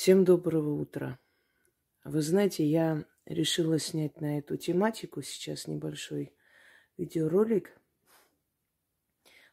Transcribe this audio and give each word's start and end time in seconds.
Всем 0.00 0.24
доброго 0.24 0.80
утра. 0.80 1.18
Вы 2.04 2.22
знаете, 2.22 2.64
я 2.64 3.04
решила 3.26 3.78
снять 3.78 4.18
на 4.18 4.38
эту 4.38 4.56
тематику 4.56 5.20
сейчас 5.20 5.66
небольшой 5.66 6.32
видеоролик, 6.96 7.78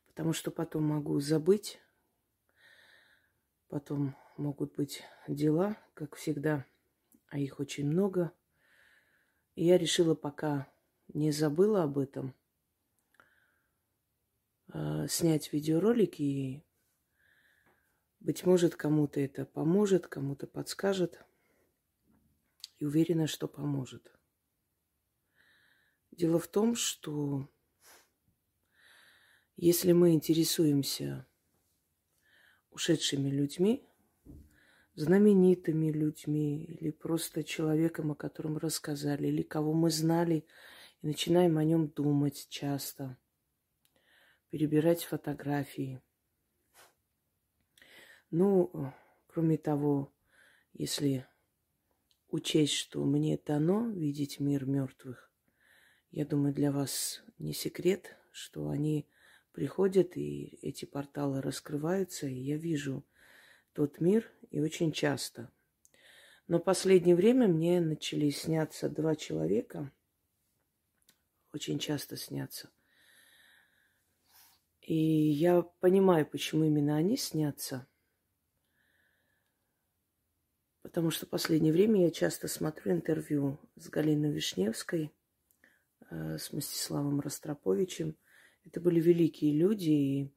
потому 0.08 0.32
что 0.32 0.50
потом 0.50 0.86
могу 0.86 1.20
забыть, 1.20 1.82
потом 3.68 4.16
могут 4.38 4.74
быть 4.76 5.04
дела, 5.28 5.76
как 5.94 6.16
всегда, 6.16 6.66
а 7.28 7.40
их 7.40 7.60
очень 7.60 7.86
много. 7.86 8.32
И 9.56 9.66
я 9.66 9.78
решила, 9.78 10.16
пока 10.16 10.72
не 11.10 11.32
забыла 11.32 11.84
об 11.84 11.98
этом, 11.98 12.34
э, 14.74 15.08
снять 15.10 15.52
видеоролик 15.52 16.22
и 16.22 16.64
быть 18.20 18.46
может, 18.46 18.76
кому-то 18.76 19.20
это 19.20 19.46
поможет, 19.46 20.08
кому-то 20.08 20.48
подскажет. 20.48 21.24
И 22.80 22.86
уверена, 22.86 23.28
что 23.28 23.48
поможет. 23.48 24.12
Дело 26.12 26.40
в 26.40 26.48
том, 26.48 26.76
что 26.76 27.50
если 29.56 29.92
мы 29.92 30.14
интересуемся 30.14 31.26
ушедшими 32.70 33.30
людьми, 33.30 33.88
знаменитыми 34.94 35.92
людьми 35.92 36.64
или 36.64 36.92
просто 36.92 37.44
человеком, 37.44 38.12
о 38.12 38.16
котором 38.16 38.58
рассказали, 38.58 39.28
или 39.28 39.42
кого 39.42 39.74
мы 39.74 39.90
знали, 39.90 40.46
и 41.02 41.08
начинаем 41.08 41.58
о 41.58 41.64
нем 41.64 41.88
думать 41.88 42.48
часто, 42.50 43.18
перебирать 44.50 45.04
фотографии– 45.04 46.02
ну, 48.30 48.94
кроме 49.28 49.58
того, 49.58 50.14
если 50.74 51.26
учесть, 52.30 52.74
что 52.74 53.04
мне 53.06 53.38
дано 53.38 53.90
видеть 53.90 54.40
мир 54.40 54.66
мертвых, 54.66 55.32
я 56.12 56.26
думаю, 56.26 56.54
для 56.54 56.72
вас 56.72 57.24
не 57.38 57.54
секрет, 57.54 58.18
что 58.32 58.70
они 58.70 59.08
приходят, 59.54 60.18
и 60.18 60.60
эти 60.62 60.86
порталы 60.86 61.42
раскрываются, 61.42 62.28
и 62.28 62.36
я 62.36 62.58
вижу 62.58 63.06
тот 63.74 64.02
мир, 64.02 64.30
и 64.50 64.60
очень 64.60 64.92
часто. 64.92 65.52
Но 66.48 66.60
в 66.60 66.64
последнее 66.64 67.16
время 67.16 67.48
мне 67.48 67.80
начали 67.80 68.30
сняться 68.30 68.90
два 68.90 69.16
человека, 69.16 69.92
очень 71.54 71.80
часто 71.80 72.18
снятся. 72.18 72.70
И 74.82 74.96
я 74.96 75.62
понимаю, 75.62 76.26
почему 76.26 76.66
именно 76.66 76.98
они 76.98 77.16
снятся– 77.16 77.88
Потому 80.88 81.12
что 81.12 81.26
в 81.26 81.30
последнее 81.30 81.74
время 81.74 82.04
я 82.04 82.12
часто 82.12 82.48
смотрю 82.48 82.94
интервью 82.94 83.60
с 83.76 83.90
Галиной 83.90 84.32
Вишневской, 84.32 85.12
э, 86.10 86.38
с 86.38 86.54
Мстиславом 86.54 87.20
Ростроповичем. 87.20 88.16
Это 88.64 88.80
были 88.80 89.02
великие 89.02 89.52
люди, 89.52 89.90
и 89.90 90.34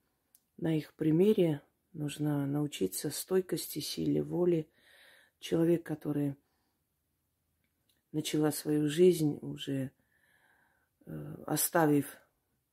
на 0.56 0.76
их 0.76 0.92
примере 0.94 1.62
нужно 1.92 2.48
научиться 2.48 3.10
стойкости, 3.10 3.78
силе 3.78 4.24
воли. 4.24 4.68
Человек, 5.38 5.84
который 5.84 6.34
начала 8.10 8.50
свою 8.50 8.88
жизнь 8.88 9.38
уже 9.42 9.92
э, 11.06 11.34
оставив 11.46 12.16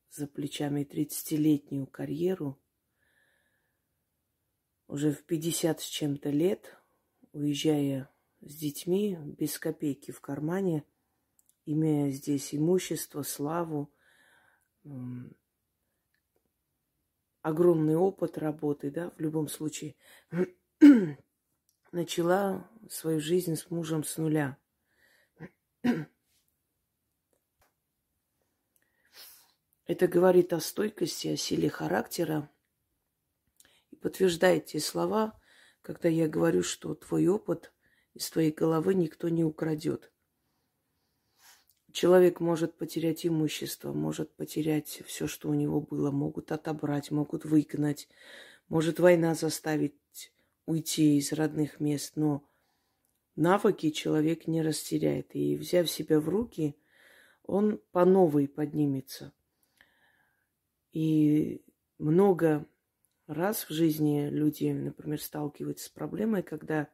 за 0.09 0.25
плечами 0.25 0.81
30-летнюю 0.81 1.85
карьеру, 1.85 2.59
уже 4.87 5.11
в 5.11 5.21
50 5.25 5.79
с 5.79 5.85
чем-то 5.85 6.31
лет 6.31 6.73
уезжая 7.37 8.09
с 8.41 8.55
детьми 8.55 9.17
без 9.23 9.59
копейки 9.59 10.11
в 10.11 10.19
кармане, 10.21 10.83
имея 11.65 12.11
здесь 12.11 12.55
имущество, 12.55 13.21
славу, 13.21 13.93
огромный 17.41 17.95
опыт 17.95 18.37
работы, 18.37 18.91
да, 18.91 19.11
в 19.11 19.19
любом 19.19 19.47
случае, 19.47 19.95
начала 21.91 22.69
свою 22.89 23.19
жизнь 23.19 23.55
с 23.55 23.69
мужем 23.69 24.03
с 24.03 24.17
нуля. 24.17 24.57
Это 29.85 30.07
говорит 30.07 30.51
о 30.53 30.59
стойкости, 30.59 31.27
о 31.29 31.37
силе 31.37 31.69
характера 31.69 32.49
и 33.91 33.95
подтверждает 33.95 34.65
те 34.65 34.79
слова, 34.79 35.39
когда 35.81 36.09
я 36.09 36.27
говорю, 36.27 36.63
что 36.63 36.95
твой 36.95 37.27
опыт 37.27 37.71
из 38.13 38.29
твоей 38.29 38.51
головы 38.51 38.93
никто 38.93 39.29
не 39.29 39.43
украдет. 39.43 40.11
Человек 41.91 42.39
может 42.39 42.77
потерять 42.77 43.25
имущество, 43.25 43.93
может 43.93 44.35
потерять 44.35 45.01
все, 45.05 45.27
что 45.27 45.49
у 45.49 45.53
него 45.53 45.81
было, 45.81 46.11
могут 46.11 46.51
отобрать, 46.51 47.11
могут 47.11 47.45
выгнать, 47.45 48.07
может 48.67 48.99
война 48.99 49.33
заставить 49.33 49.95
уйти 50.65 51.17
из 51.17 51.31
родных 51.31 51.79
мест, 51.79 52.13
но 52.15 52.47
навыки 53.35 53.89
человек 53.89 54.47
не 54.47 54.61
растеряет. 54.61 55.35
И 55.35 55.55
взяв 55.55 55.89
себя 55.89 56.19
в 56.19 56.27
руки, 56.29 56.75
он 57.43 57.81
по 57.91 58.05
новой 58.05 58.47
поднимется. 58.47 59.33
И 60.91 61.63
много 61.97 62.67
раз 63.27 63.65
в 63.69 63.73
жизни 63.73 64.29
люди, 64.29 64.71
например, 64.71 65.21
сталкиваются 65.21 65.85
с 65.85 65.89
проблемой, 65.89 66.43
когда, 66.43 66.89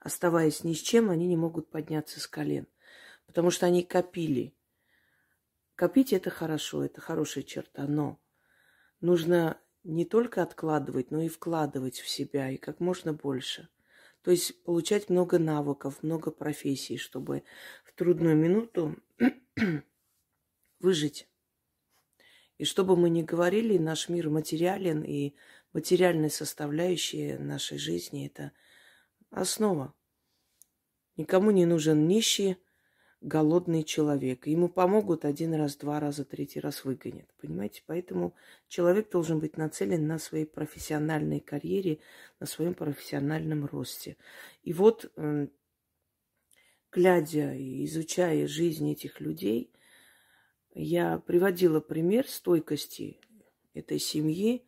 оставаясь 0.00 0.64
ни 0.64 0.74
с 0.74 0.80
чем, 0.80 1.10
они 1.10 1.26
не 1.26 1.36
могут 1.36 1.70
подняться 1.70 2.20
с 2.20 2.26
колен, 2.26 2.66
потому 3.26 3.50
что 3.50 3.66
они 3.66 3.82
копили. 3.82 4.54
Копить 5.74 6.12
это 6.12 6.30
хорошо, 6.30 6.84
это 6.84 7.00
хорошая 7.00 7.44
черта, 7.44 7.86
но 7.86 8.20
нужно 9.00 9.58
не 9.84 10.04
только 10.04 10.42
откладывать, 10.42 11.10
но 11.10 11.22
и 11.22 11.28
вкладывать 11.28 11.98
в 11.98 12.08
себя, 12.08 12.50
и 12.50 12.56
как 12.56 12.80
можно 12.80 13.12
больше. 13.12 13.68
То 14.22 14.30
есть 14.30 14.62
получать 14.62 15.10
много 15.10 15.38
навыков, 15.38 16.02
много 16.02 16.30
профессий, 16.30 16.96
чтобы 16.96 17.42
в 17.84 17.92
трудную 17.92 18.36
минуту 18.36 18.96
выжить. 20.78 21.28
И 22.58 22.64
что 22.64 22.84
бы 22.84 22.96
мы 22.96 23.10
ни 23.10 23.22
говорили, 23.22 23.78
наш 23.78 24.08
мир 24.08 24.30
материален, 24.30 25.02
и 25.02 25.34
материальная 25.72 26.28
составляющая 26.28 27.38
нашей 27.38 27.78
жизни– 27.78 28.26
это 28.32 28.52
основа. 29.30 29.94
Никому 31.16 31.50
не 31.50 31.66
нужен 31.66 32.06
нищий, 32.06 32.56
голодный 33.20 33.84
человек. 33.84 34.46
Ему 34.46 34.68
помогут 34.68 35.24
один 35.24 35.54
раз, 35.54 35.76
два 35.76 36.00
раза, 36.00 36.24
третий 36.24 36.60
раз 36.60 36.84
выгонят. 36.84 37.32
Понимаете? 37.40 37.82
Поэтому 37.86 38.34
человек 38.68 39.10
должен 39.10 39.38
быть 39.38 39.56
нацелен 39.56 40.06
на 40.06 40.18
своей 40.18 40.44
профессиональной 40.44 41.40
карьере, 41.40 42.00
на 42.40 42.46
своем 42.46 42.74
профессиональном 42.74 43.64
росте. 43.66 44.16
И 44.62 44.72
вот, 44.72 45.10
эм, 45.16 45.50
глядя 46.90 47.54
и 47.54 47.84
изучая 47.86 48.46
жизнь 48.46 48.90
этих 48.90 49.20
людей– 49.20 49.72
я 50.74 51.18
приводила 51.18 51.80
пример 51.80 52.28
стойкости 52.28 53.20
этой 53.74 53.98
семьи. 53.98 54.66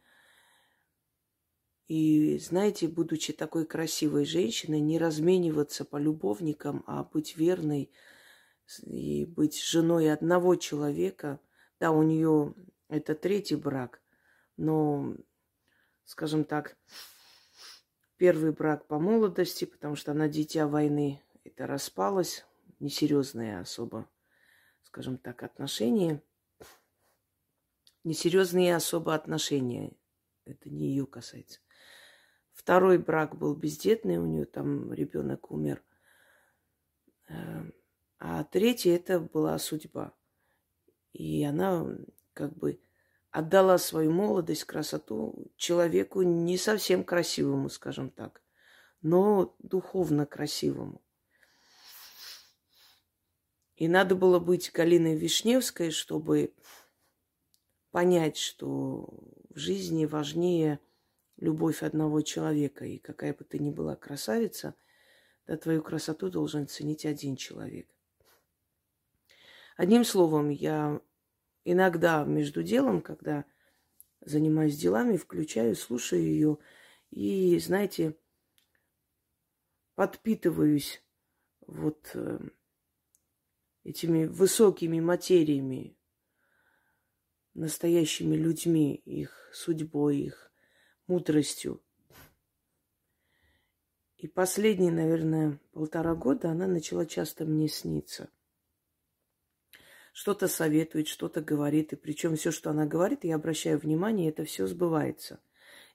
И, 1.86 2.38
знаете, 2.38 2.88
будучи 2.88 3.32
такой 3.32 3.66
красивой 3.66 4.24
женщиной, 4.24 4.80
не 4.80 4.98
размениваться 4.98 5.84
по 5.84 5.96
любовникам, 5.96 6.82
а 6.86 7.04
быть 7.04 7.36
верной 7.36 7.90
и 8.82 9.26
быть 9.26 9.60
женой 9.60 10.10
одного 10.10 10.56
человека. 10.56 11.40
Да, 11.80 11.90
у 11.90 12.02
нее 12.02 12.54
это 12.88 13.14
третий 13.14 13.56
брак, 13.56 14.00
но, 14.56 15.14
скажем 16.04 16.44
так, 16.44 16.76
первый 18.16 18.52
брак 18.52 18.86
по 18.86 18.98
молодости, 18.98 19.66
потому 19.66 19.96
что 19.96 20.12
она 20.12 20.28
дитя 20.28 20.66
войны, 20.66 21.20
это 21.44 21.66
распалось, 21.66 22.46
несерьезная 22.78 23.60
особо 23.60 24.08
скажем 24.94 25.18
так, 25.18 25.42
отношения, 25.42 26.22
несерьезные 28.04 28.76
особо 28.76 29.12
отношения. 29.12 29.92
Это 30.44 30.70
не 30.70 30.86
ее 30.86 31.04
касается. 31.04 31.58
Второй 32.52 32.98
брак 32.98 33.36
был 33.36 33.56
бездетный, 33.56 34.18
у 34.18 34.26
нее 34.26 34.44
там 34.44 34.92
ребенок 34.92 35.50
умер. 35.50 35.82
Эм, 37.26 37.74
а 38.20 38.44
третий 38.44 38.90
это 38.90 39.18
была 39.18 39.58
судьба. 39.58 40.14
И 41.12 41.42
она 41.42 41.84
как 42.32 42.56
бы 42.56 42.80
отдала 43.32 43.78
свою 43.78 44.12
молодость, 44.12 44.62
красоту 44.62 45.50
человеку 45.56 46.22
не 46.22 46.56
совсем 46.56 47.02
красивому, 47.02 47.68
скажем 47.68 48.10
так, 48.10 48.44
но 49.02 49.56
духовно 49.58 50.24
красивому. 50.24 51.03
И 53.76 53.88
надо 53.88 54.14
было 54.14 54.38
быть 54.38 54.70
Галиной 54.72 55.16
Вишневской, 55.16 55.90
чтобы 55.90 56.54
понять, 57.90 58.36
что 58.36 59.08
в 59.50 59.56
жизни 59.56 60.04
важнее 60.04 60.78
любовь 61.36 61.82
одного 61.82 62.20
человека. 62.22 62.84
И 62.84 62.98
какая 62.98 63.34
бы 63.34 63.44
ты 63.44 63.58
ни 63.58 63.70
была 63.70 63.96
красавица, 63.96 64.74
да 65.46 65.56
твою 65.56 65.82
красоту 65.82 66.30
должен 66.30 66.68
ценить 66.68 67.04
один 67.04 67.36
человек. 67.36 67.88
Одним 69.76 70.04
словом, 70.04 70.50
я 70.50 71.00
иногда 71.64 72.24
между 72.24 72.62
делом, 72.62 73.02
когда 73.02 73.44
занимаюсь 74.20 74.76
делами, 74.76 75.16
включаю, 75.16 75.74
слушаю 75.74 76.22
ее 76.22 76.58
и, 77.10 77.58
знаете, 77.58 78.16
подпитываюсь 79.94 81.02
вот 81.66 82.10
э, 82.14 82.38
этими 83.84 84.24
высокими 84.24 84.98
материями, 84.98 85.96
настоящими 87.52 88.34
людьми, 88.34 88.94
их 88.94 89.50
судьбой, 89.52 90.18
их 90.18 90.50
мудростью. 91.06 91.80
И 94.16 94.26
последние, 94.26 94.90
наверное, 94.90 95.60
полтора 95.72 96.14
года 96.14 96.50
она 96.50 96.66
начала 96.66 97.04
часто 97.04 97.44
мне 97.44 97.68
сниться. 97.68 98.30
Что-то 100.14 100.48
советует, 100.48 101.08
что-то 101.08 101.42
говорит. 101.42 101.92
И 101.92 101.96
причем 101.96 102.36
все, 102.36 102.50
что 102.50 102.70
она 102.70 102.86
говорит, 102.86 103.24
я 103.24 103.34
обращаю 103.34 103.78
внимание, 103.78 104.30
это 104.30 104.44
все 104.44 104.66
сбывается. 104.66 105.40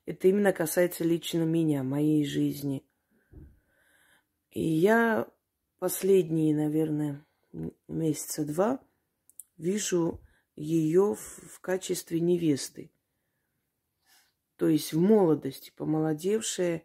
Это 0.05 0.27
именно 0.27 0.53
касается 0.53 1.03
лично 1.03 1.43
меня, 1.43 1.83
моей 1.83 2.23
жизни. 2.25 2.85
И 4.51 4.61
я 4.61 5.27
последние, 5.79 6.55
наверное, 6.55 7.25
месяца 7.87 8.45
два 8.45 8.83
вижу 9.57 10.21
ее 10.55 11.15
в, 11.15 11.59
качестве 11.61 12.19
невесты. 12.19 12.91
То 14.55 14.67
есть 14.67 14.93
в 14.93 14.99
молодости, 14.99 15.71
помолодевшая. 15.75 16.83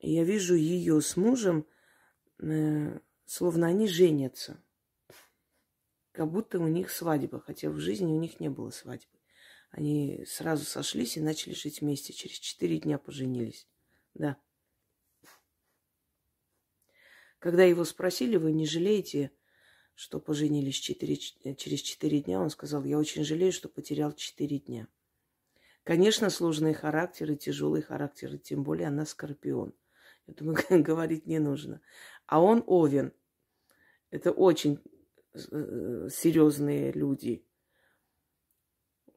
Я 0.00 0.24
вижу 0.24 0.54
ее 0.54 1.00
с 1.00 1.16
мужем, 1.16 1.66
э, 2.38 2.98
словно 3.24 3.66
они 3.66 3.88
женятся. 3.88 4.62
Как 6.12 6.30
будто 6.30 6.58
у 6.58 6.66
них 6.66 6.90
свадьба, 6.90 7.40
хотя 7.40 7.70
в 7.70 7.78
жизни 7.78 8.06
у 8.06 8.18
них 8.18 8.40
не 8.40 8.48
было 8.48 8.70
свадьбы. 8.70 9.18
Они 9.70 10.24
сразу 10.26 10.64
сошлись 10.64 11.16
и 11.16 11.20
начали 11.20 11.54
жить 11.54 11.80
вместе. 11.80 12.12
Через 12.12 12.36
четыре 12.36 12.78
дня 12.78 12.98
поженились. 12.98 13.68
Да. 14.14 14.36
Когда 17.38 17.64
его 17.64 17.84
спросили, 17.84 18.36
вы 18.36 18.52
не 18.52 18.66
жалеете, 18.66 19.30
что 19.98 20.20
поженились 20.20 20.76
4, 20.76 21.56
через 21.56 21.80
четыре 21.80 22.20
дня, 22.20 22.40
он 22.40 22.50
сказал, 22.50 22.84
я 22.84 23.00
очень 23.00 23.24
жалею, 23.24 23.50
что 23.50 23.68
потерял 23.68 24.12
четыре 24.12 24.60
дня. 24.60 24.86
Конечно, 25.82 26.30
сложные 26.30 26.72
характеры, 26.72 27.34
тяжелые 27.34 27.82
характеры, 27.82 28.38
тем 28.38 28.62
более 28.62 28.86
она 28.86 29.04
скорпион. 29.04 29.74
Я 30.28 30.34
думаю, 30.34 30.56
говорить 30.84 31.26
не 31.26 31.40
нужно. 31.40 31.80
А 32.26 32.40
он 32.40 32.62
овен. 32.68 33.12
Это 34.10 34.30
очень 34.30 34.78
э, 35.34 36.08
серьезные 36.12 36.92
люди. 36.92 37.44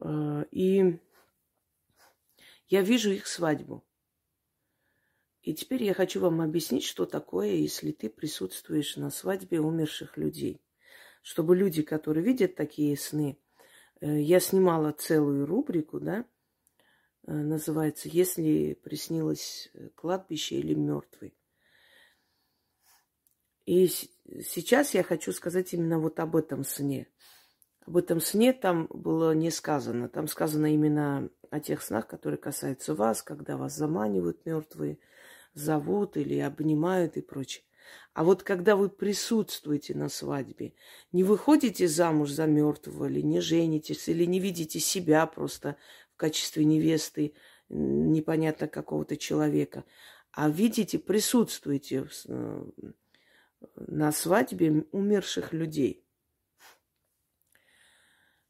А, 0.00 0.44
и 0.50 0.98
я 2.66 2.82
вижу 2.82 3.12
их 3.12 3.28
свадьбу. 3.28 3.84
И 5.42 5.54
теперь 5.54 5.84
я 5.84 5.94
хочу 5.94 6.18
вам 6.18 6.40
объяснить, 6.40 6.82
что 6.82 7.06
такое, 7.06 7.50
если 7.50 7.92
ты 7.92 8.10
присутствуешь 8.10 8.96
на 8.96 9.10
свадьбе 9.10 9.60
умерших 9.60 10.16
людей 10.16 10.60
чтобы 11.22 11.56
люди, 11.56 11.82
которые 11.82 12.24
видят 12.24 12.56
такие 12.56 12.96
сны, 12.96 13.38
э, 14.00 14.20
я 14.20 14.40
снимала 14.40 14.92
целую 14.92 15.46
рубрику, 15.46 16.00
да, 16.00 16.24
э, 17.26 17.32
называется 17.32 18.08
«Если 18.08 18.74
приснилось 18.74 19.70
э, 19.72 19.88
кладбище 19.94 20.56
или 20.56 20.74
мертвый». 20.74 21.34
И 23.64 23.86
сейчас 23.86 24.92
я 24.94 25.04
хочу 25.04 25.32
сказать 25.32 25.72
именно 25.72 26.00
вот 26.00 26.18
об 26.18 26.34
этом 26.34 26.64
сне. 26.64 27.06
Об 27.86 27.96
этом 27.96 28.20
сне 28.20 28.52
там 28.52 28.88
было 28.90 29.34
не 29.34 29.50
сказано. 29.50 30.08
Там 30.08 30.26
сказано 30.26 30.74
именно 30.74 31.30
о 31.50 31.60
тех 31.60 31.80
снах, 31.82 32.08
которые 32.08 32.38
касаются 32.38 32.94
вас, 32.94 33.22
когда 33.22 33.56
вас 33.56 33.76
заманивают 33.76 34.44
мертвые, 34.46 34.98
зовут 35.54 36.16
или 36.16 36.38
обнимают 36.38 37.16
и 37.16 37.20
прочее. 37.20 37.64
А 38.14 38.24
вот 38.24 38.42
когда 38.42 38.76
вы 38.76 38.88
присутствуете 38.88 39.94
на 39.94 40.08
свадьбе, 40.08 40.74
не 41.12 41.24
выходите 41.24 41.88
замуж 41.88 42.30
за 42.30 42.46
мертвого, 42.46 43.06
или 43.06 43.20
не 43.20 43.40
женитесь, 43.40 44.08
или 44.08 44.24
не 44.24 44.40
видите 44.40 44.80
себя 44.80 45.26
просто 45.26 45.76
в 46.14 46.16
качестве 46.16 46.64
невесты 46.64 47.34
непонятно 47.68 48.68
какого-то 48.68 49.16
человека, 49.16 49.84
а 50.30 50.48
видите, 50.48 50.98
присутствуете 50.98 52.06
э, 52.26 52.64
на 53.76 54.12
свадьбе 54.12 54.86
умерших 54.92 55.52
людей. 55.52 56.04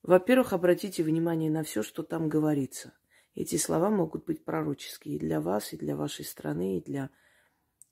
Во-первых, 0.03 0.53
обратите 0.53 1.05
внимание 1.05 1.51
на 1.51 1.63
все, 1.63 1.83
что 1.83 2.03
там 2.03 2.29
говорится. 2.29 2.93
Эти 3.35 3.57
слова 3.57 3.89
могут 3.89 4.25
быть 4.25 4.45
пророческие 4.45 5.17
и 5.17 5.19
для 5.19 5.41
вас, 5.41 5.73
и 5.73 5.77
для 5.77 5.97
вашей 5.97 6.25
страны, 6.25 6.79
и 6.79 6.83
для 6.83 7.11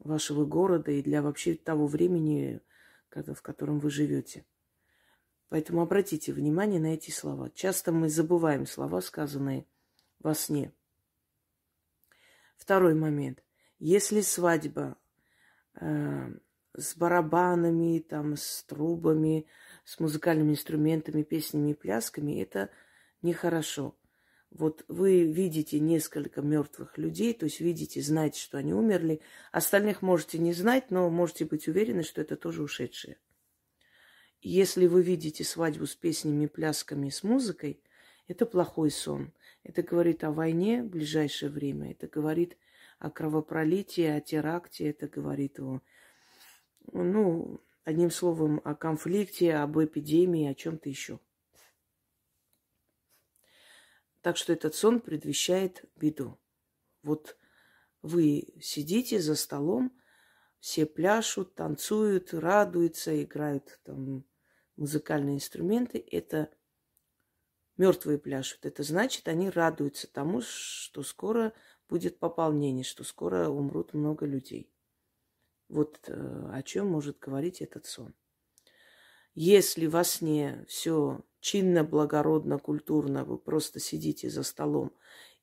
вашего 0.01 0.45
города 0.45 0.91
и 0.91 1.03
для 1.03 1.23
вообще 1.23 1.55
того 1.55 1.87
времени, 1.87 2.61
в 3.11 3.43
котором 3.43 3.79
вы 3.79 3.91
живете. 3.91 4.45
Поэтому 5.49 5.83
обратите 5.83 6.33
внимание 6.33 6.81
на 6.81 6.95
эти 6.95 7.11
слова. 7.11 7.51
Часто 7.51 7.93
мы 7.93 8.09
забываем 8.09 8.67
слова, 8.67 9.01
сказанные 9.01 9.67
во 10.21 10.35
сне. 10.35 10.73
Второй 12.57 12.95
момент. 12.95 13.43
Если 13.79 14.21
свадьба 14.21 14.97
э, 15.75 16.31
с 16.77 16.97
барабанами, 16.97 17.99
там, 17.99 18.37
с 18.37 18.63
трубами, 18.65 19.47
с 19.85 19.99
музыкальными 19.99 20.53
инструментами, 20.53 21.23
песнями 21.23 21.71
и 21.71 21.75
плясками, 21.75 22.41
это 22.41 22.71
нехорошо. 23.23 23.97
Вот 24.51 24.85
вы 24.89 25.23
видите 25.25 25.79
несколько 25.79 26.43
мертвых 26.43 26.99
людей, 26.99 27.33
то 27.35 27.45
есть 27.45 27.61
видите, 27.61 28.03
знаете, 28.03 28.41
что 28.41 28.59
они 28.59 28.75
умерли. 28.75 29.21
Остальных 29.53 30.03
можете 30.03 30.39
не 30.39 30.53
знать, 30.53 30.91
но 30.91 31.09
можете 31.09 31.45
быть 31.45 31.69
уверены, 31.69 32.03
что 32.03 32.21
это 32.21 32.37
тоже 32.37 32.63
ушедшие. 32.63 33.19
Если 34.43 34.87
вы 34.87 35.03
видите 35.03 35.45
свадьбу 35.45 35.87
с 35.87 35.95
песнями, 35.95 36.47
плясками, 36.47 37.11
с 37.11 37.23
музыкой, 37.23 37.81
это 38.27 38.47
плохой 38.47 38.91
сон. 38.91 39.33
Это 39.63 39.83
говорит 39.83 40.25
о 40.25 40.33
войне 40.33 40.83
в 40.83 40.89
ближайшее 40.89 41.51
время. 41.51 41.93
Это 41.93 42.09
говорит 42.09 42.57
о 42.99 43.11
кровопролитии, 43.11 44.05
о 44.05 44.21
теракте. 44.21 44.89
Это 44.89 45.07
говорит 45.09 45.61
о, 45.61 45.81
ну, 46.93 47.61
одним 47.85 48.11
словом, 48.11 48.61
о 48.65 48.75
конфликте, 48.75 49.55
об 49.55 49.79
эпидемии, 49.79 50.49
о 50.49 50.55
чем-то 50.55 50.89
еще. 50.89 51.21
Так 54.23 54.37
что 54.37 54.53
этот 54.53 54.75
сон 54.75 55.01
предвещает 55.01 55.85
беду. 55.97 56.39
Вот 57.03 57.37
вы 58.03 58.55
сидите 58.61 59.21
за 59.21 59.35
столом, 59.35 59.97
все 60.59 60.85
пляшут, 60.85 61.55
танцуют, 61.55 62.35
радуются, 62.35 63.23
играют 63.23 63.81
там 63.83 64.25
музыкальные 64.77 65.37
инструменты. 65.37 66.05
Это 66.11 66.51
мертвые 67.79 68.19
пляшут. 68.19 68.67
Это 68.67 68.83
значит, 68.83 69.27
они 69.27 69.49
радуются 69.49 70.07
тому, 70.07 70.43
что 70.43 71.03
скоро 71.03 71.55
будет 71.89 72.19
пополнение, 72.19 72.85
что 72.85 73.05
скоро 73.05 73.49
умрут 73.49 73.95
много 73.95 74.27
людей. 74.27 74.71
Вот 75.69 75.99
э, 76.09 76.51
о 76.53 76.63
чем 76.63 76.89
может 76.89 77.19
говорить 77.19 77.63
этот 77.63 77.87
сон. 77.87 78.15
Если 79.35 79.87
во 79.87 80.05
сне 80.05 80.65
все 80.69 81.21
чинно, 81.41 81.85
благородно, 81.85 82.59
культурно, 82.59 83.25
вы 83.25 83.39
просто 83.39 83.81
сидите 83.81 84.29
за 84.29 84.43
столом 84.43 84.93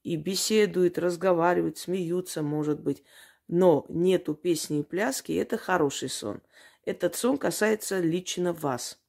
и 0.04 0.16
беседуют, 0.16 0.98
разговаривают, 0.98 1.78
смеются, 1.78 2.42
может 2.42 2.80
быть, 2.80 3.04
но 3.48 3.86
нету 3.90 4.34
песни 4.36 4.80
и 4.80 4.84
пляски, 4.84 5.32
это 5.34 5.58
хороший 5.58 6.10
сон. 6.10 6.42
Этот 6.86 7.16
сон 7.16 7.38
касается 7.38 8.00
лично 8.00 8.54
вас. 8.54 9.00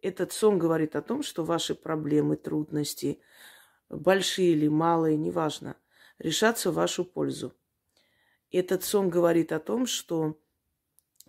Этот 0.00 0.32
сон 0.32 0.58
говорит 0.58 0.96
о 0.96 1.02
том, 1.02 1.22
что 1.22 1.44
ваши 1.44 1.74
проблемы, 1.74 2.36
трудности, 2.36 3.20
большие 3.88 4.52
или 4.52 4.68
малые, 4.68 5.16
неважно, 5.16 5.76
решатся 6.18 6.70
в 6.70 6.74
вашу 6.74 7.04
пользу. 7.04 7.54
Этот 8.50 8.84
сон 8.84 9.10
говорит 9.10 9.52
о 9.52 9.60
том, 9.60 9.86
что 9.86 10.38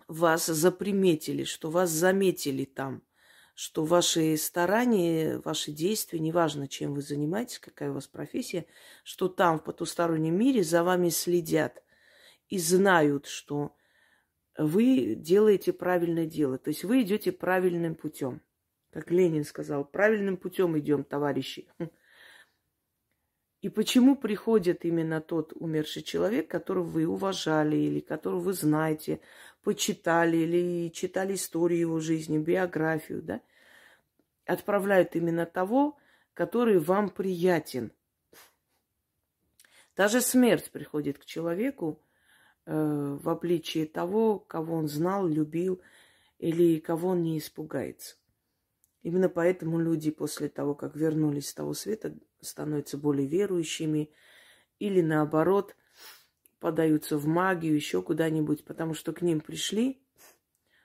вас 0.08 0.46
заприметили, 0.46 1.44
что 1.44 1.70
вас 1.70 1.90
заметили 1.90 2.64
там– 2.64 3.02
что 3.54 3.84
ваши 3.84 4.36
старания, 4.36 5.38
ваши 5.38 5.70
действия, 5.70 6.18
неважно, 6.18 6.66
чем 6.66 6.94
вы 6.94 7.02
занимаетесь, 7.02 7.60
какая 7.60 7.90
у 7.90 7.94
вас 7.94 8.08
профессия, 8.08 8.66
что 9.04 9.28
там, 9.28 9.58
в 9.58 9.64
потустороннем 9.64 10.36
мире, 10.36 10.64
за 10.64 10.82
вами 10.82 11.08
следят 11.08 11.82
и 12.48 12.58
знают, 12.58 13.26
что 13.26 13.76
вы 14.58 15.14
делаете 15.14 15.72
правильное 15.72 16.26
дело. 16.26 16.58
То 16.58 16.68
есть 16.68 16.84
вы 16.84 17.02
идете 17.02 17.30
правильным 17.30 17.94
путем. 17.94 18.42
Как 18.90 19.10
Ленин 19.10 19.44
сказал, 19.44 19.84
правильным 19.84 20.36
путем 20.36 20.76
идем, 20.78 21.04
товарищи. 21.04 21.68
И 23.64 23.70
почему 23.70 24.14
приходит 24.14 24.84
именно 24.84 25.22
тот 25.22 25.54
умерший 25.54 26.02
человек, 26.02 26.48
которого 26.48 26.84
вы 26.84 27.06
уважали, 27.06 27.76
или 27.76 28.00
которого 28.00 28.40
вы 28.40 28.52
знаете, 28.52 29.20
почитали, 29.62 30.36
или 30.36 30.90
читали 30.90 31.32
историю 31.32 31.80
его 31.80 31.98
жизни, 31.98 32.36
биографию, 32.36 33.22
да? 33.22 33.40
Отправляют 34.44 35.16
именно 35.16 35.46
того, 35.46 35.96
который 36.34 36.78
вам 36.78 37.08
приятен. 37.08 37.90
Даже 39.96 40.20
смерть 40.20 40.70
приходит 40.70 41.16
к 41.16 41.24
человеку 41.24 42.02
э, 42.66 43.18
в 43.18 43.26
обличии 43.30 43.86
того, 43.86 44.40
кого 44.40 44.74
он 44.74 44.88
знал, 44.88 45.26
любил, 45.26 45.80
или 46.36 46.80
кого 46.80 47.12
он 47.12 47.22
не 47.22 47.38
испугается. 47.38 48.16
Именно 49.00 49.30
поэтому 49.30 49.78
люди 49.78 50.10
после 50.10 50.50
того, 50.50 50.74
как 50.74 50.96
вернулись 50.96 51.48
с 51.48 51.54
того 51.54 51.72
света, 51.72 52.14
становятся 52.44 52.98
более 52.98 53.26
верующими 53.26 54.10
или 54.78 55.00
наоборот 55.00 55.76
подаются 56.60 57.18
в 57.18 57.26
магию, 57.26 57.74
еще 57.74 58.02
куда-нибудь, 58.02 58.64
потому 58.64 58.94
что 58.94 59.12
к 59.12 59.22
ним 59.22 59.40
пришли 59.40 60.00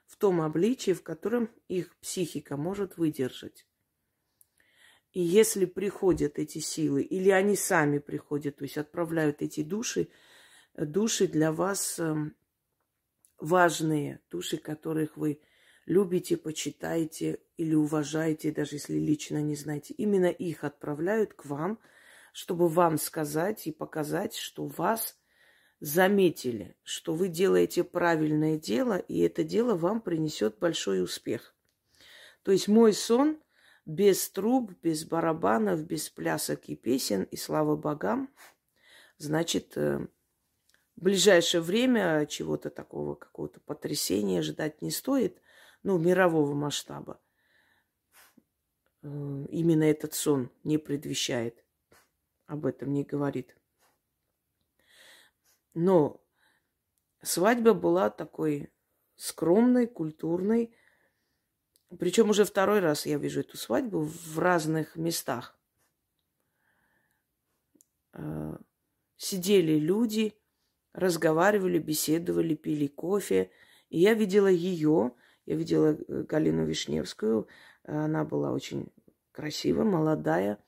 в 0.06 0.16
том 0.16 0.40
обличии, 0.40 0.92
в 0.92 1.02
котором 1.02 1.48
их 1.68 1.96
психика 1.96 2.56
может 2.56 2.96
выдержать. 2.98 3.66
И 5.12 5.20
если 5.20 5.64
приходят 5.64 6.38
эти 6.38 6.58
силы, 6.58 7.02
или 7.02 7.30
они 7.30 7.56
сами 7.56 7.98
приходят, 7.98 8.56
то 8.56 8.64
есть 8.64 8.78
отправляют 8.78 9.42
эти 9.42 9.62
души, 9.62 10.08
души 10.74 11.26
для 11.26 11.50
вас 11.50 11.98
эм, 11.98 12.36
важные, 13.38 14.20
души, 14.30 14.56
которых 14.56 15.16
вы 15.16 15.40
любите, 15.90 16.36
почитаете 16.36 17.40
или 17.56 17.74
уважаете, 17.74 18.52
даже 18.52 18.76
если 18.76 18.96
лично 18.96 19.42
не 19.42 19.56
знаете, 19.56 19.92
именно 19.94 20.26
их 20.26 20.62
отправляют 20.62 21.34
к 21.34 21.44
вам, 21.46 21.80
чтобы 22.32 22.68
вам 22.68 22.96
сказать 22.96 23.66
и 23.66 23.72
показать, 23.72 24.36
что 24.36 24.66
вас 24.66 25.18
заметили, 25.80 26.76
что 26.84 27.12
вы 27.12 27.26
делаете 27.26 27.82
правильное 27.82 28.56
дело, 28.56 28.98
и 28.98 29.18
это 29.18 29.42
дело 29.42 29.74
вам 29.74 30.00
принесет 30.00 30.60
большой 30.60 31.02
успех. 31.02 31.56
То 32.44 32.52
есть 32.52 32.68
мой 32.68 32.92
сон 32.92 33.40
без 33.84 34.30
труб, 34.30 34.70
без 34.84 35.04
барабанов, 35.04 35.84
без 35.84 36.08
плясок 36.08 36.68
и 36.68 36.76
песен, 36.76 37.24
и 37.24 37.36
слава 37.36 37.74
богам, 37.74 38.30
значит, 39.18 39.76
э, 39.76 40.06
в 40.94 41.02
ближайшее 41.02 41.62
время 41.62 42.26
чего-то 42.26 42.70
такого, 42.70 43.16
какого-то 43.16 43.58
потрясения 43.58 44.40
ждать 44.42 44.82
не 44.82 44.92
стоит– 44.92 45.42
ну, 45.82 45.98
мирового 45.98 46.54
масштаба. 46.54 47.20
Э, 49.02 49.46
именно 49.48 49.84
этот 49.84 50.14
сон 50.14 50.50
не 50.64 50.78
предвещает, 50.78 51.64
об 52.46 52.66
этом 52.66 52.92
не 52.92 53.04
говорит. 53.04 53.56
Но 55.74 56.20
свадьба 57.22 57.74
была 57.74 58.10
такой 58.10 58.72
скромной, 59.16 59.86
культурной. 59.86 60.74
Причем 61.98 62.30
уже 62.30 62.44
второй 62.44 62.80
раз 62.80 63.06
я 63.06 63.18
вижу 63.18 63.40
эту 63.40 63.56
свадьбу 63.56 64.00
в 64.00 64.38
разных 64.38 64.96
местах. 64.96 65.58
Э, 68.12 68.56
сидели 69.16 69.78
люди, 69.78 70.36
разговаривали, 70.92 71.78
беседовали, 71.78 72.54
пили 72.54 72.86
кофе. 72.86 73.50
И 73.88 74.00
я 74.00 74.14
видела 74.14 74.46
ее, 74.46 75.14
я 75.46 75.56
видела 75.56 75.96
э, 75.96 76.22
Галину 76.22 76.64
Вишневскую. 76.64 77.48
Она 77.84 78.24
была 78.24 78.52
очень 78.52 78.92
красивая, 79.32 79.84
молодая, 79.84 80.58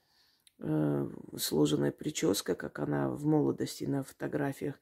э, 0.59 1.09
сложенная 1.37 1.93
прическа, 1.93 2.55
как 2.55 2.79
она 2.79 3.09
в 3.09 3.25
молодости 3.25 3.85
на 3.85 4.03
фотографиях. 4.03 4.79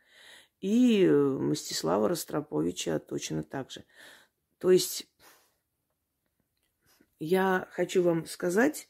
И 0.61 1.04
э, 1.04 1.12
Мстислава 1.12 2.09
Ростроповича 2.09 2.99
точно 2.99 3.42
так 3.42 3.70
же. 3.70 3.85
То 4.59 4.70
есть 4.70 5.06
я 7.18 7.68
хочу 7.73 8.02
вам 8.02 8.26
сказать, 8.26 8.88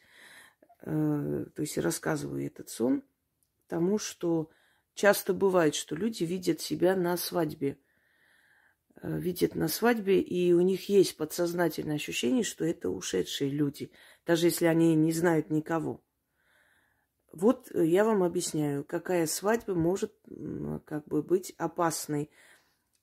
то 0.83 1.51
есть 1.59 1.77
рассказываю 1.79 2.47
этот 2.47 2.71
сон, 2.71 3.03
тому, 3.67 3.99
что 3.99 4.51
часто 4.95 5.35
бывает, 5.35 5.75
что 5.75 5.95
люди 5.95 6.25
видят 6.25 6.61
себя 6.61 6.97
на 6.97 7.17
свадьбе– 7.17 7.77
видят 9.03 9.55
на 9.55 9.69
свадьбе, 9.69 10.21
и 10.21 10.53
у 10.53 10.61
них 10.61 10.89
есть 10.89 11.17
подсознательное 11.17 11.97
ощущение, 11.97 12.43
что 12.43 12.65
это 12.65 12.91
ушедшие 12.91 13.51
люди, 13.51 13.91
даже 14.27 14.47
если 14.47 14.67
они 14.67 14.95
не 14.95 15.13
знают 15.13 15.51
никого. 15.51 16.03
Вот 17.33 17.71
я 17.75 18.05
вам 18.05 18.23
объясняю, 18.23 18.85
какая 18.85 19.27
свадьба 19.27 19.75
может 19.75 20.13
как 20.85 21.07
бы 21.07 21.23
быть 21.23 21.55
опасной. 21.59 22.31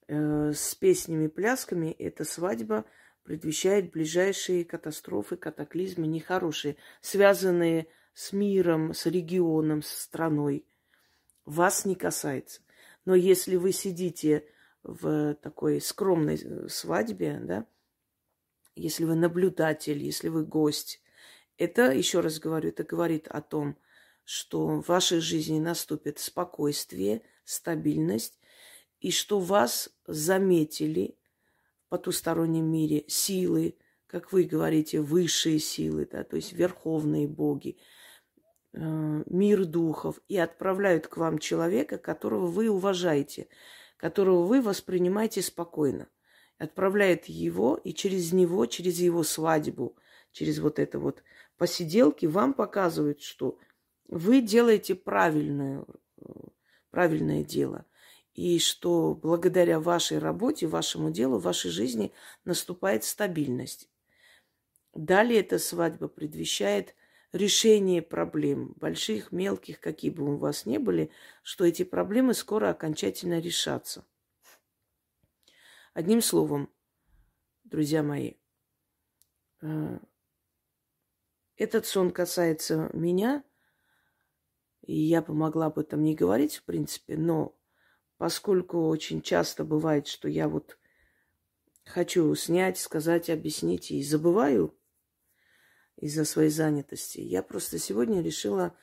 Э, 0.08 0.54
с 0.54 0.74
песнями, 0.76 1.28
плясками 1.28 1.92
эта 1.92 2.24
свадьба 2.24 2.86
предвещает 3.24 3.92
ближайшие 3.92 4.64
катастрофы, 4.64 5.36
катаклизмы 5.36 6.08
нехорошие, 6.08 6.78
связанные 7.02 7.88
с 8.14 8.32
миром, 8.32 8.94
с 8.94 9.06
регионом, 9.06 9.82
с 9.82 9.90
страной. 9.90 10.66
Вас 11.46 11.84
не 11.84 11.96
касается. 11.96 12.62
Но 13.04 13.16
если 13.16 13.58
вы 13.58 13.74
сидите 13.74 14.46
в 14.84 15.36
такой 15.36 15.82
скромной 15.82 16.40
э, 16.42 16.68
свадьбе, 16.70 17.40
да, 17.44 17.66
если 18.76 19.06
вы 19.06 19.16
наблюдатель, 19.16 20.02
если 20.02 20.30
вы 20.30 20.46
гость, 20.46 21.02
это, 21.58 21.92
еще 21.92 22.20
раз 22.20 22.40
говорю, 22.40 22.70
это 22.70 22.84
говорит 22.84 23.28
о 23.28 23.42
том, 23.42 23.78
что 24.24 24.82
в 24.82 24.88
вашей 24.88 25.20
жизни 25.20 25.60
наступит 25.60 26.20
спокойствие, 26.20 27.24
стабильность, 27.44 28.40
и 29.00 29.12
что 29.12 29.40
вас 29.40 29.90
заметили 30.06 31.18
в 31.86 31.90
потустороннем 31.90 32.66
мире 32.66 33.06
силы, 33.08 33.78
как 34.06 34.32
вы 34.32 34.44
говорите, 34.44 35.02
высшие 35.02 35.60
силы, 35.60 36.08
да, 36.10 36.24
то 36.24 36.36
есть 36.36 36.54
верховные 36.54 37.28
боги, 37.28 37.78
э, 38.74 39.24
мир 39.26 39.66
духов, 39.66 40.20
и 40.28 40.38
отправляют 40.38 41.08
к 41.08 41.18
вам 41.18 41.40
человека, 41.40 41.98
которого 41.98 42.48
вы 42.48 42.70
уважаете– 42.70 43.48
которого 43.98 44.46
вы 44.46 44.62
воспринимаете 44.62 45.42
спокойно. 45.42 46.08
Отправляет 46.58 47.26
его, 47.26 47.76
и 47.76 47.94
через 47.94 48.32
него, 48.34 48.66
через 48.66 49.00
его 49.00 49.24
свадьбу, 49.24 49.96
через 50.32 50.60
вот 50.60 50.80
это 50.80 51.00
вот 51.00 51.24
посиделки 51.58 52.26
вам 52.26 52.54
показывают, 52.54 53.22
что 53.22 53.58
вы 54.08 54.42
делаете 54.42 54.96
правильное, 54.96 55.86
правильное 56.90 57.44
дело. 57.44 57.86
И 58.34 58.60
что 58.60 59.16
благодаря 59.16 59.80
вашей 59.80 60.20
работе, 60.20 60.68
вашему 60.68 61.10
делу, 61.10 61.40
вашей 61.40 61.72
жизни 61.72 62.14
наступает 62.46 63.04
стабильность. 63.04 63.90
Далее 64.94 65.42
эта 65.42 65.60
свадьба 65.60 66.08
предвещает– 66.08 66.96
решение 67.38 68.02
проблем, 68.02 68.74
больших, 68.76 69.32
мелких, 69.32 69.80
какие 69.80 70.12
бы 70.12 70.34
у 70.34 70.38
вас 70.38 70.66
ни 70.66 70.78
были, 70.78 71.12
что 71.44 71.64
эти 71.64 71.84
проблемы 71.84 72.34
скоро 72.34 72.70
окончательно 72.70 73.40
решатся. 73.40 74.06
Одним 75.94 76.22
словом, 76.22 76.70
друзья 77.64 78.04
мои, 78.04 78.34
э, 79.62 80.00
этот 81.56 81.86
сон 81.86 82.12
касается 82.12 82.90
меня, 82.94 83.44
и 84.82 84.94
я 84.94 85.22
бы 85.22 85.34
могла 85.34 85.68
об 85.68 85.80
этом 85.80 86.04
не 86.04 86.16
говорить, 86.16 86.58
в 86.58 86.64
принципе, 86.64 87.18
но 87.18 87.58
поскольку 88.18 88.88
очень 88.88 89.22
часто 89.22 89.64
бывает, 89.64 90.08
что 90.08 90.28
я 90.28 90.48
вот 90.48 90.78
хочу 91.84 92.34
снять, 92.36 92.78
сказать, 92.78 93.30
объяснить 93.30 93.92
и 93.92 94.04
забываю 94.04 94.77
из-за 95.98 96.26
своей 96.26 96.50
занятости. 96.50 97.20
Я 97.20 97.44
просто 97.44 97.80
сегодня 97.80 98.22
решила 98.22 98.76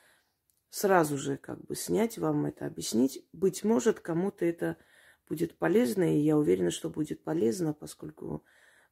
сразу 0.69 1.17
же 1.17 1.37
как 1.37 1.63
бы 1.65 1.75
снять 1.75 2.17
вам 2.17 2.45
это, 2.45 2.65
объяснить. 2.65 3.25
Быть 3.31 3.63
может, 3.63 3.99
кому-то 4.01 4.45
это 4.45 4.77
будет 5.27 5.57
полезно, 5.57 6.15
и 6.15 6.19
я 6.19 6.37
уверена, 6.37 6.71
что 6.71 6.89
будет 6.89 7.23
полезно, 7.23 7.73
поскольку 7.73 8.43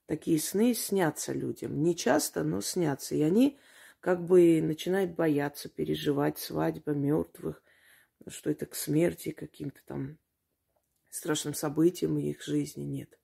такие 0.05 0.39
сны 0.39 0.73
снятся 0.73 1.33
людям. 1.33 1.83
Не 1.83 1.95
часто, 1.95 2.43
но 2.43 2.61
снятся. 2.61 3.15
И 3.15 3.21
они 3.21 3.59
как 3.99 4.25
бы 4.25 4.61
начинают 4.61 5.11
бояться, 5.11 5.67
переживать 5.69 6.39
свадьба 6.39 6.91
мертвых, 6.93 7.61
что 8.27 8.49
это 8.49 8.65
к 8.65 8.75
смерти, 8.75 9.31
каким-то 9.31 9.81
там 9.85 10.17
страшным 11.09 11.53
событиям 11.53 12.17
их 12.17 12.41
жизни 12.41 12.83
нет. 12.83 13.19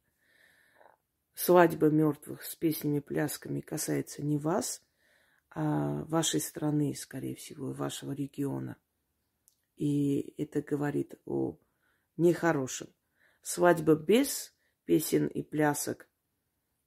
Свадьба 1.34 1.90
мертвых 1.90 2.44
с 2.44 2.54
песнями, 2.58 3.00
плясками 3.00 3.62
касается 3.62 4.22
не 4.22 4.38
вас– 4.38 4.84
вашей 5.56 6.40
страны, 6.40 6.96
скорее 6.96 7.36
всего, 7.36 7.74
вашего 7.74 8.12
региона. 8.12 8.78
И 9.76 10.34
это 10.38 10.62
говорит 10.62 11.16
о 11.26 11.58
нехорошем. 12.18 12.90
Свадьба 13.42 13.96
без 13.96 14.54
песен 14.86 15.28
и 15.28 15.42
плясок 15.42 16.08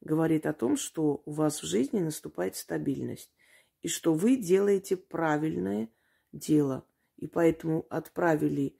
говорит 0.00 0.46
о 0.46 0.52
том, 0.52 0.76
что 0.76 1.22
у 1.24 1.32
вас 1.32 1.62
в 1.62 1.66
жизни 1.66 2.00
наступает 2.00 2.56
стабильность. 2.56 3.32
И 3.80 3.88
что 3.88 4.14
вы 4.14 4.36
делаете 4.36 4.96
правильное 4.96 5.88
дело. 6.32 6.86
и 7.16 7.28
поэтому 7.28 7.86
отправили 7.88 8.76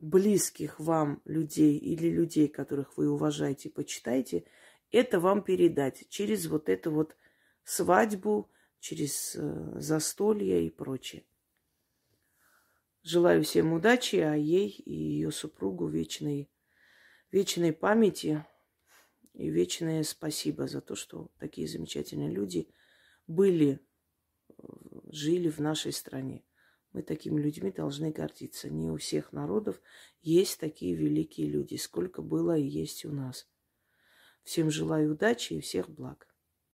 близких 0.00 0.80
вам 0.80 1.22
людей 1.24 1.78
или 1.78 2.08
людей, 2.08 2.48
которых 2.48 2.96
вы 2.96 3.08
уважаете, 3.08 3.70
почитаете, 3.70 4.44
это 4.90 5.20
вам 5.20 5.42
передать 5.42 6.08
через 6.08 6.46
вот 6.46 6.68
эту 6.68 6.90
вот 6.90 7.16
свадьбу, 7.62 8.50
через 8.84 9.34
э, 9.34 9.80
застолье 9.80 10.66
и 10.66 10.68
прочее. 10.68 11.24
Желаю 13.02 13.42
всем 13.42 13.72
удачи, 13.72 14.16
а 14.16 14.34
ей 14.34 14.68
и 14.68 14.92
ее 14.92 15.30
супругу 15.30 15.86
вечной, 15.86 16.50
вечной 17.30 17.72
памяти 17.72 18.44
и 19.32 19.48
вечное 19.48 20.02
спасибо 20.02 20.66
за 20.66 20.82
то, 20.82 20.96
что 20.96 21.30
такие 21.38 21.66
замечательные 21.66 22.28
люди 22.28 22.68
были, 23.26 23.80
э, 24.50 24.62
жили 25.10 25.48
в 25.48 25.60
нашей 25.60 25.92
стране. 25.92 26.44
Мы 26.92 27.02
такими 27.02 27.40
людьми 27.40 27.70
должны 27.70 28.12
гордиться. 28.12 28.68
Не 28.68 28.90
у 28.90 28.98
всех 28.98 29.32
народов 29.32 29.80
есть 30.20 30.60
такие 30.60 30.94
великие 30.94 31.48
люди, 31.48 31.76
сколько 31.76 32.20
было 32.20 32.54
и 32.58 32.66
есть 32.66 33.06
у 33.06 33.12
нас. 33.12 33.48
Всем 34.42 34.70
желаю 34.70 35.12
удачи 35.12 35.54
и 35.54 35.60
всех 35.62 35.88
благ. 35.88 36.33